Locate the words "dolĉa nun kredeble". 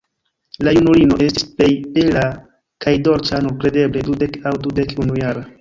3.09-4.05